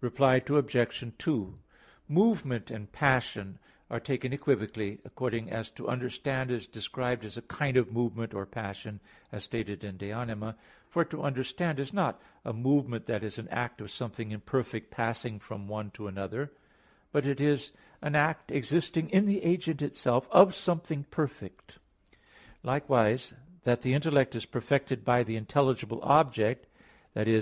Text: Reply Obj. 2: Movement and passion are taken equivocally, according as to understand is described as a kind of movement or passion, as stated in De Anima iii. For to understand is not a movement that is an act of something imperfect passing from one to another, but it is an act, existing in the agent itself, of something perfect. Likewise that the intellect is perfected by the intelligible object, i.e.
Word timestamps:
Reply 0.00 0.36
Obj. 0.46 1.12
2: 1.18 1.58
Movement 2.06 2.70
and 2.70 2.92
passion 2.92 3.58
are 3.90 3.98
taken 3.98 4.32
equivocally, 4.32 5.00
according 5.04 5.50
as 5.50 5.68
to 5.70 5.88
understand 5.88 6.52
is 6.52 6.68
described 6.68 7.24
as 7.24 7.36
a 7.36 7.42
kind 7.42 7.76
of 7.76 7.90
movement 7.90 8.34
or 8.34 8.46
passion, 8.46 9.00
as 9.32 9.42
stated 9.42 9.82
in 9.82 9.96
De 9.96 10.12
Anima 10.12 10.46
iii. 10.50 10.54
For 10.90 11.04
to 11.06 11.24
understand 11.24 11.80
is 11.80 11.92
not 11.92 12.22
a 12.44 12.52
movement 12.52 13.06
that 13.06 13.24
is 13.24 13.36
an 13.36 13.48
act 13.48 13.80
of 13.80 13.90
something 13.90 14.30
imperfect 14.30 14.92
passing 14.92 15.40
from 15.40 15.66
one 15.66 15.90
to 15.90 16.06
another, 16.06 16.52
but 17.10 17.26
it 17.26 17.40
is 17.40 17.72
an 18.00 18.14
act, 18.14 18.52
existing 18.52 19.10
in 19.10 19.26
the 19.26 19.42
agent 19.42 19.82
itself, 19.82 20.28
of 20.30 20.54
something 20.54 21.02
perfect. 21.10 21.80
Likewise 22.62 23.34
that 23.64 23.82
the 23.82 23.94
intellect 23.94 24.36
is 24.36 24.46
perfected 24.46 25.04
by 25.04 25.24
the 25.24 25.34
intelligible 25.34 25.98
object, 26.04 26.68
i.e. 27.16 27.32